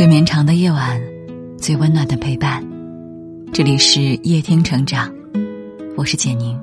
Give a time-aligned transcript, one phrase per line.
[0.00, 0.98] 最绵长的夜晚，
[1.58, 2.66] 最温暖的陪伴。
[3.52, 5.14] 这里是夜听成长，
[5.94, 6.58] 我是简宁。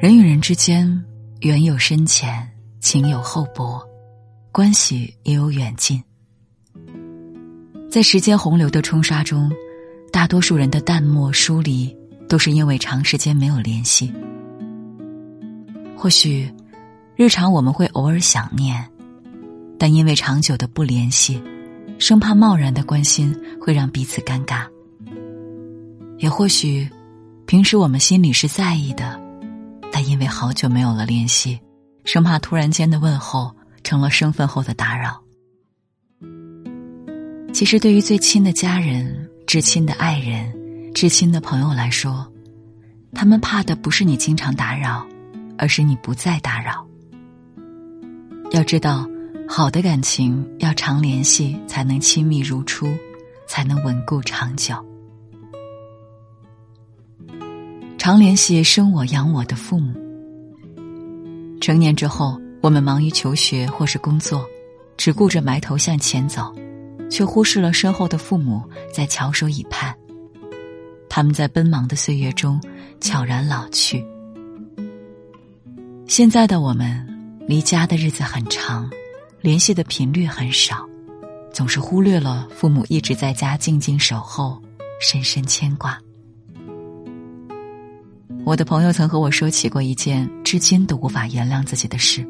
[0.00, 1.04] 人与人之间，
[1.40, 2.48] 缘有深浅，
[2.78, 3.84] 情有厚薄，
[4.52, 6.00] 关系也有远近。
[7.90, 9.50] 在时间洪流的冲刷中，
[10.12, 11.92] 大多数人的淡漠疏离，
[12.28, 14.12] 都是因为长时间没有联系。
[15.96, 16.48] 或许，
[17.16, 18.88] 日常我们会偶尔想念。
[19.80, 21.42] 但因为长久的不联系，
[21.98, 24.66] 生怕贸然的关心会让彼此尴尬。
[26.18, 26.86] 也或许，
[27.46, 29.18] 平时我们心里是在意的，
[29.90, 31.58] 但因为好久没有了联系，
[32.04, 35.18] 生怕突然间的问候成了身份后的打扰。
[37.54, 40.52] 其实，对于最亲的家人、至亲的爱人、
[40.92, 42.30] 至亲的朋友来说，
[43.14, 45.06] 他们怕的不是你经常打扰，
[45.56, 46.86] 而是你不再打扰。
[48.50, 49.09] 要知道。
[49.52, 52.86] 好的感情要常联系，才能亲密如初，
[53.48, 54.76] 才能稳固长久。
[57.98, 59.92] 常联系生我养我的父母。
[61.60, 64.46] 成年之后，我们忙于求学或是工作，
[64.96, 66.54] 只顾着埋头向前走，
[67.10, 68.62] 却忽视了身后的父母
[68.94, 69.92] 在翘首以盼。
[71.08, 72.62] 他们在奔忙的岁月中
[73.00, 74.06] 悄然老去。
[76.06, 77.04] 现在的我们，
[77.48, 78.88] 离家的日子很长。
[79.42, 80.86] 联系的频率很少，
[81.50, 84.60] 总是忽略了父母一直在家静静守候，
[85.00, 85.98] 深深牵挂。
[88.44, 92.26] 我的朋友曾和我说起过一件至今都无法原谅自己的事。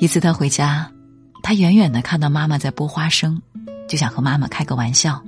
[0.00, 0.90] 一次他回家，
[1.42, 3.40] 他远远的看到妈妈在剥花生，
[3.88, 5.22] 就想和妈妈开个玩笑，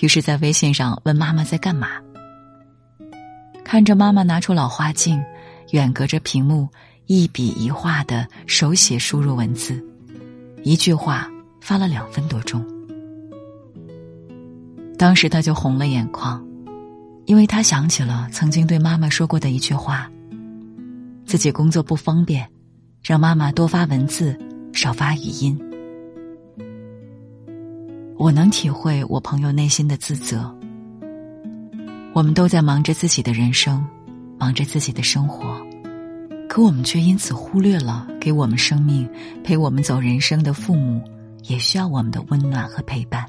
[0.00, 1.88] 于是，在微信上问妈妈在干嘛。
[3.62, 5.22] 看着妈妈拿出老花镜，
[5.72, 6.66] 远隔着屏幕。
[7.08, 9.82] 一笔一画的手写输入文字，
[10.62, 11.26] 一句话
[11.58, 12.62] 发了两分多钟。
[14.98, 16.46] 当时他就红了眼眶，
[17.24, 20.10] 因为他想起了曾经对妈妈说过的一句话：
[21.24, 22.46] 自己工作不方便，
[23.02, 24.38] 让妈妈多发文字，
[24.74, 25.58] 少发语音。
[28.18, 30.54] 我能体会我朋友内心的自责。
[32.12, 33.82] 我们都在忙着自己的人生，
[34.38, 35.66] 忙着自己的生活。
[36.58, 39.08] 可我们却因此忽略了给我们生命、
[39.44, 41.00] 陪我们走人生的父母，
[41.44, 43.24] 也需要我们的温暖和陪伴。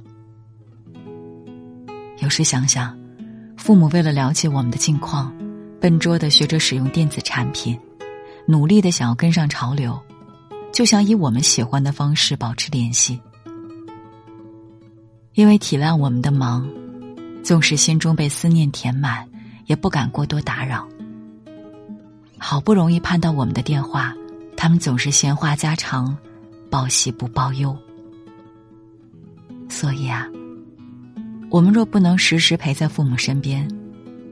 [2.17, 2.97] 有时想想，
[3.55, 5.31] 父母为了了解我们的近况，
[5.79, 7.79] 笨拙的学着使用电子产品，
[8.47, 10.01] 努力的想要跟上潮流，
[10.73, 13.21] 就想以我们喜欢的方式保持联系。
[15.35, 16.67] 因为体谅我们的忙，
[17.43, 19.29] 纵使心中被思念填满，
[19.67, 20.89] 也不敢过多打扰。
[22.39, 24.15] 好不容易盼到我们的电话，
[24.55, 26.17] 他们总是闲话家常，
[26.69, 27.77] 报喜不报忧。
[29.67, 30.27] 所以啊，
[31.49, 33.67] 我们若不能时时陪在父母身边，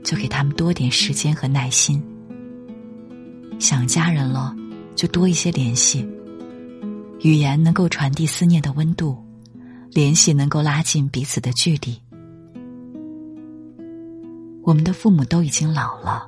[0.03, 2.01] 就给他们多点时间和耐心。
[3.59, 4.55] 想家人了，
[4.95, 6.07] 就多一些联系。
[7.21, 9.17] 语言能够传递思念的温度，
[9.91, 11.99] 联系能够拉近彼此的距离。
[14.63, 16.27] 我们的父母都已经老了，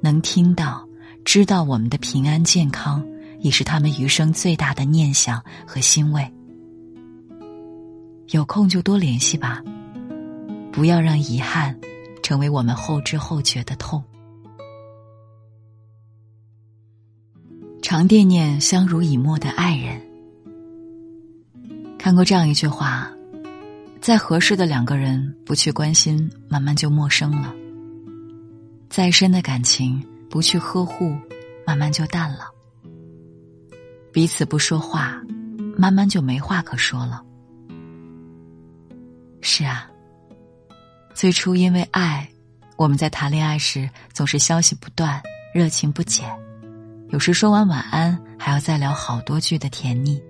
[0.00, 0.85] 能听到。
[1.26, 3.04] 知道我们的平安健康，
[3.40, 6.32] 已是他们余生最大的念想和欣慰。
[8.28, 9.60] 有空就多联系吧，
[10.70, 11.76] 不要让遗憾
[12.22, 14.02] 成为我们后知后觉的痛。
[17.82, 20.00] 常惦念相濡以沫的爱人。
[21.98, 23.10] 看过这样一句话：
[24.00, 27.52] 再合适的两个人，不去关心，慢慢就陌生了；
[28.88, 30.00] 再深的感情。
[30.30, 31.16] 不去呵护，
[31.66, 32.50] 慢慢就淡了。
[34.12, 35.20] 彼此不说话，
[35.76, 37.22] 慢慢就没话可说了。
[39.40, 39.88] 是啊，
[41.14, 42.28] 最初因为爱，
[42.76, 45.22] 我们在谈恋爱时总是消息不断，
[45.54, 46.28] 热情不减，
[47.10, 50.20] 有时说完晚安还要再聊好多句的甜蜜。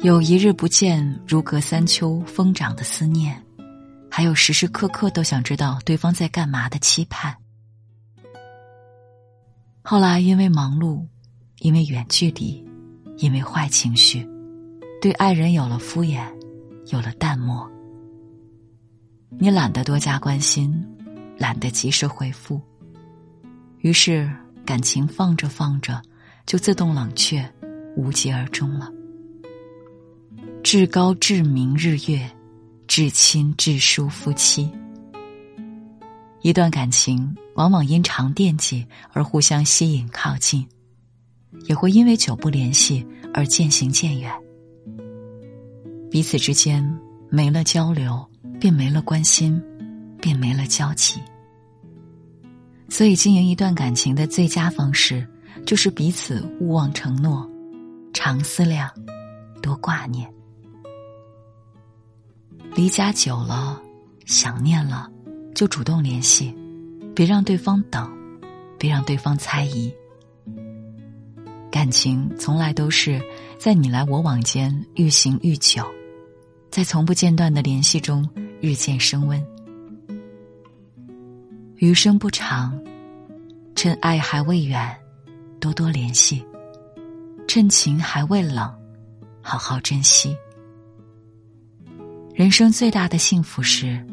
[0.00, 3.40] 有一日不见如隔三秋疯长的思念，
[4.10, 7.34] 还有时时刻刻都想知道对方在干嘛的期盼。
[9.86, 11.06] 后来，因为忙碌，
[11.58, 12.64] 因为远距离，
[13.18, 14.26] 因为坏情绪，
[14.98, 16.24] 对爱人有了敷衍，
[16.90, 17.70] 有了淡漠。
[19.38, 20.74] 你懒得多加关心，
[21.36, 22.58] 懒得及时回复，
[23.80, 24.26] 于是
[24.64, 26.00] 感情放着放着，
[26.46, 27.46] 就自动冷却，
[27.94, 28.90] 无疾而终了。
[30.62, 32.26] 至高至明日月，
[32.88, 34.72] 至亲至疏夫妻。
[36.44, 40.68] 一段感情往往因常惦记而互相吸引靠近，
[41.70, 43.02] 也会因为久不联系
[43.32, 44.30] 而渐行渐远。
[46.10, 46.86] 彼此之间
[47.30, 48.22] 没了交流，
[48.60, 49.58] 便没了关心，
[50.20, 51.18] 便没了交集。
[52.90, 55.26] 所以，经营一段感情的最佳方式，
[55.64, 57.50] 就是彼此勿忘承诺，
[58.12, 58.90] 常思量，
[59.62, 60.30] 多挂念。
[62.74, 63.80] 离家久了，
[64.26, 65.10] 想念了，
[65.54, 66.52] 就主动联系，
[67.14, 68.10] 别让对方等，
[68.76, 69.92] 别让对方猜疑。
[71.70, 73.22] 感情从来都是
[73.58, 75.84] 在你来我往间愈行愈久，
[76.70, 78.28] 在从不间断的联系中
[78.60, 79.44] 日渐升温。
[81.76, 82.76] 余生不长，
[83.74, 84.96] 趁爱还未远，
[85.60, 86.44] 多多联系；
[87.46, 88.72] 趁情还未冷，
[89.40, 90.36] 好好珍惜。
[92.34, 94.04] 人生最大的幸福是，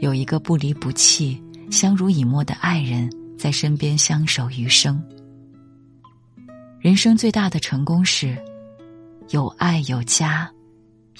[0.00, 5.02] 有一个不离不弃、相濡以沫的爱人在身边相守余生。
[6.80, 8.36] 人生最大的成功是，
[9.30, 10.50] 有爱有家，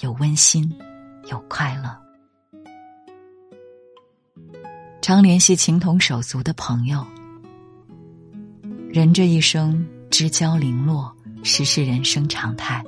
[0.01, 0.71] 有温馨，
[1.31, 1.97] 有快乐。
[5.01, 7.07] 常联系情同手足的朋友，
[8.91, 12.83] 人这一生知交零落，实是人生常态。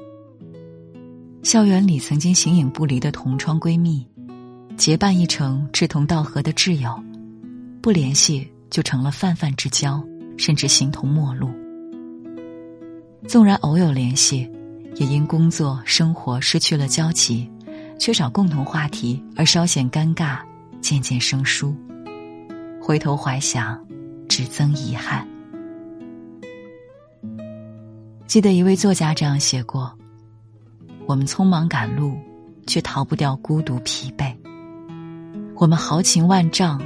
[1.42, 4.06] 校园里曾经形影不离的同窗闺蜜，
[4.76, 7.02] 结伴一程志同道合的挚友，
[7.80, 10.02] 不联系就成了泛泛之交，
[10.36, 11.50] 甚至形同陌路。
[13.26, 14.48] 纵然偶有联系，
[14.96, 17.50] 也因工作生活失去了交集，
[17.98, 20.40] 缺少共同话题而稍显尴尬，
[20.82, 21.74] 渐渐生疏。
[22.78, 23.82] 回头怀想，
[24.28, 25.26] 只增遗憾。
[28.26, 29.90] 记得一位作家这样写过
[31.08, 32.14] ：“我们匆忙赶路，
[32.66, 34.32] 却逃不掉孤独疲惫；
[35.56, 36.80] 我们豪情万丈，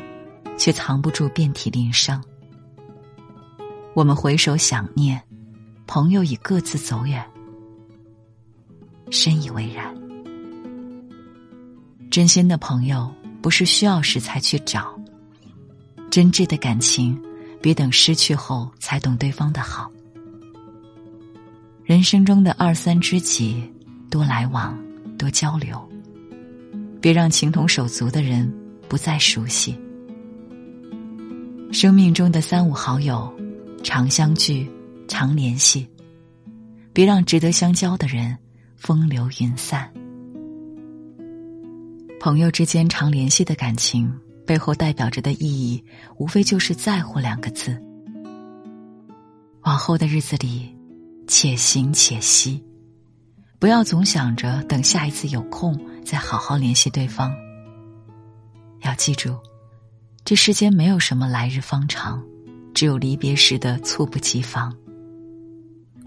[0.56, 2.22] 却藏不住遍体鳞伤。
[3.94, 5.20] 我们回首想念。”
[5.92, 7.20] 朋友已各自走远，
[9.10, 9.92] 深以为然。
[12.12, 13.12] 真心的朋友
[13.42, 14.96] 不是需要时才去找，
[16.08, 17.20] 真挚的感情
[17.60, 19.90] 别等失去后才懂对方的好。
[21.82, 23.68] 人生中的二三知己，
[24.08, 24.78] 多来往，
[25.18, 25.76] 多交流，
[27.00, 28.48] 别让情同手足的人
[28.90, 29.74] 不再熟悉。
[31.72, 33.32] 生命中的三五好友，
[33.82, 34.70] 常相聚。
[35.12, 35.88] 常联系，
[36.92, 38.38] 别让值得相交的人
[38.76, 39.92] 风流云散。
[42.20, 44.08] 朋友之间常联系的感情，
[44.46, 45.82] 背后代表着的意义，
[46.16, 47.76] 无非就是在乎两个字。
[49.62, 50.72] 往后的日子里，
[51.26, 52.62] 且行且惜，
[53.58, 57.34] 不要总想着等下一次有空再好好联系对方。
[58.82, 59.38] 要记住，
[60.24, 62.22] 这世间没有什么来日方长，
[62.74, 64.74] 只有离别时的猝不及防。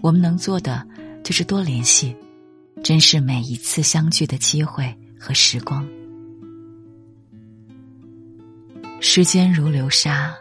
[0.00, 0.86] 我们能做的
[1.22, 2.16] 就是多联系，
[2.82, 5.86] 珍视每一次相聚的机会和时光。
[9.00, 10.34] 时间如流沙，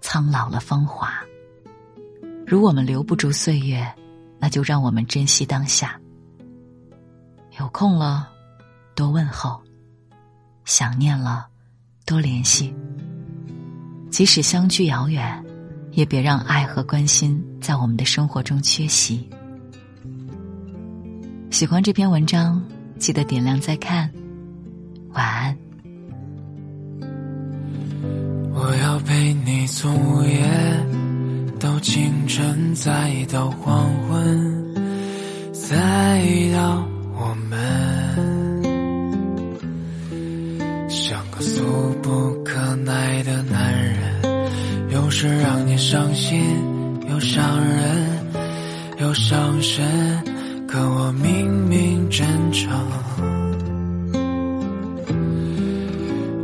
[0.00, 1.12] 苍老了芳华。
[2.46, 3.86] 如我们留不住岁月，
[4.38, 6.00] 那就让我们珍惜当下。
[7.58, 8.28] 有空了，
[8.94, 9.60] 多问候；
[10.64, 11.48] 想念了，
[12.08, 12.74] 多联系。
[14.10, 15.44] 即使相距遥远。
[15.92, 19.28] 也别让爱和关心在我们的生活中缺席。
[21.50, 22.62] 喜欢这篇文章，
[23.00, 24.08] 记得点亮再看。
[25.12, 25.56] 晚安。
[28.52, 30.40] 我要陪你从午夜
[31.58, 34.74] 到清晨，再到黄昏，
[35.52, 36.22] 再
[36.52, 36.86] 到
[37.16, 37.58] 我们，
[41.08, 41.64] 像个俗
[42.02, 44.20] 不可耐的男人。
[44.90, 46.38] 有时让你伤心，
[47.08, 48.26] 又伤人，
[48.98, 49.82] 又伤神，
[50.66, 52.70] 可我明明真诚，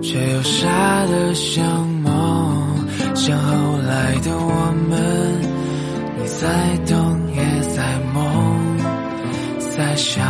[0.02, 4.98] 却又傻得像梦，像后来的我们，
[6.16, 6.48] 你在
[6.86, 8.78] 等也在梦，
[9.76, 10.24] 在想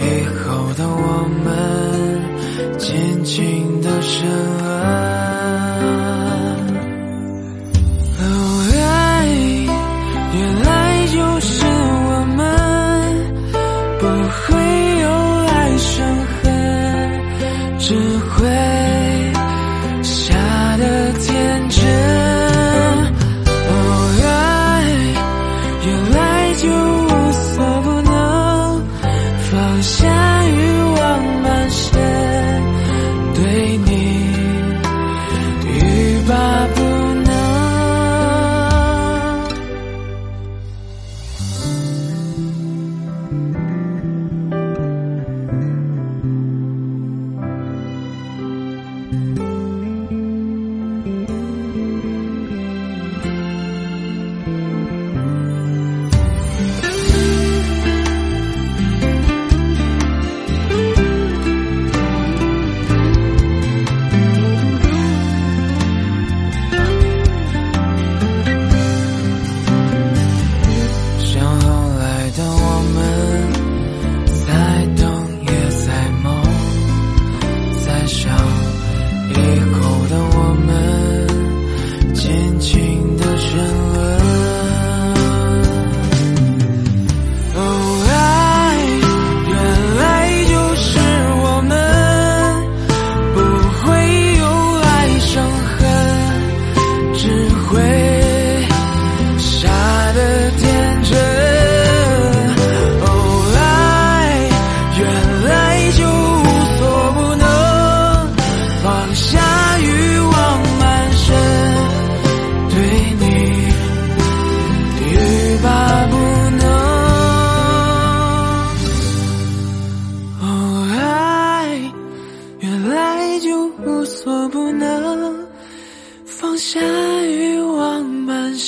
[0.00, 1.46] 以后的我们，
[4.08, 4.26] 深
[4.64, 5.07] 爱。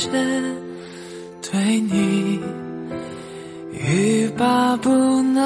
[0.00, 0.56] 满身，
[1.42, 2.40] 对你
[3.72, 4.88] 欲罢不
[5.22, 5.39] 能。